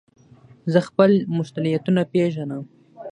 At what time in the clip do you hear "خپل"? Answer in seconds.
0.87-1.11